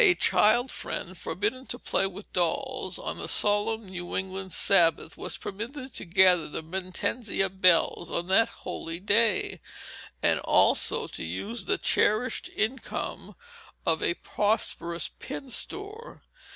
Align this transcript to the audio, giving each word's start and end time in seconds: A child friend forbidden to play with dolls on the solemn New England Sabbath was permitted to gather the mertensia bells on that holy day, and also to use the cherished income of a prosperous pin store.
A 0.00 0.16
child 0.16 0.72
friend 0.72 1.16
forbidden 1.16 1.64
to 1.66 1.78
play 1.78 2.08
with 2.08 2.32
dolls 2.32 2.98
on 2.98 3.18
the 3.18 3.28
solemn 3.28 3.86
New 3.86 4.16
England 4.16 4.52
Sabbath 4.52 5.16
was 5.16 5.38
permitted 5.38 5.94
to 5.94 6.04
gather 6.04 6.48
the 6.48 6.60
mertensia 6.60 7.48
bells 7.48 8.10
on 8.10 8.26
that 8.26 8.48
holy 8.48 8.98
day, 8.98 9.60
and 10.20 10.40
also 10.40 11.06
to 11.06 11.22
use 11.22 11.66
the 11.66 11.78
cherished 11.78 12.50
income 12.56 13.36
of 13.86 14.02
a 14.02 14.14
prosperous 14.14 15.10
pin 15.20 15.50
store. 15.50 16.24